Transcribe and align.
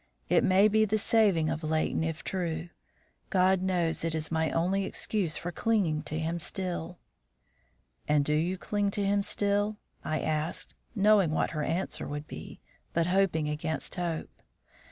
It 0.29 0.43
may 0.43 0.67
be 0.67 0.83
the 0.83 0.97
saving 0.97 1.51
of 1.51 1.63
Leighton, 1.63 2.03
if 2.03 2.23
true; 2.23 2.69
God 3.29 3.61
knows 3.61 4.03
it 4.03 4.15
is 4.15 4.31
my 4.31 4.49
only 4.49 4.83
excuse 4.83 5.37
for 5.37 5.51
clinging 5.51 6.01
to 6.09 6.17
him 6.17 6.39
still." 6.39 6.97
"And 8.07 8.27
you 8.27 8.35
do 8.57 8.57
cling 8.57 8.89
to 8.97 9.05
him 9.05 9.21
still?" 9.21 9.77
I 10.03 10.19
asked, 10.21 10.73
knowing 10.95 11.29
what 11.29 11.51
her 11.51 11.61
answer 11.61 12.07
would 12.07 12.27
be, 12.27 12.59
but 12.93 13.05
hoping 13.05 13.47
against 13.47 13.93
hope. 13.93 14.41